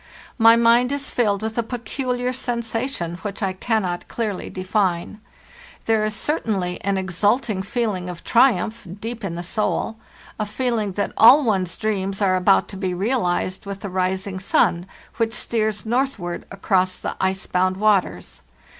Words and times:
My 0.39 0.55
mind 0.55 0.91
is 0.91 1.11
filled 1.11 1.43
with 1.43 1.59
a 1.59 1.61
peculiar 1.61 2.33
sensation, 2.33 3.17
which 3.17 3.39
[cannot 3.59 4.07
clearly 4.07 4.49
define; 4.49 5.19
there 5.85 6.03
is 6.03 6.15
certainly 6.15 6.81
an 6.83 6.97
exulting 6.97 7.61
feeling 7.61 8.09
of 8.09 8.23
triumph, 8.23 8.87
deep 8.99 9.23
in 9.23 9.35
the 9.35 9.43
soul, 9.43 9.97
a 10.39 10.47
feeling 10.47 10.93
that 10.93 11.13
all 11.17 11.43
one's 11.45 11.77
dreams 11.77 12.19
are 12.19 12.35
about 12.35 12.67
to 12.69 12.77
be 12.77 12.95
realized 12.95 13.67
with 13.67 13.81
the 13.81 13.91
rising 13.91 14.39
sun, 14.39 14.87
which 15.17 15.33
steers 15.33 15.85
northward 15.85 16.47
across 16.49 16.95
the 16.97 17.15
ice 17.21 17.45
bound 17.45 17.77
waters. 17.77 18.41